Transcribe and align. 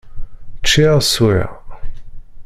Ččiɣ, 0.63 0.95
swiɣ. 1.03 1.49